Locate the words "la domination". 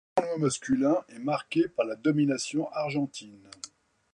1.85-2.67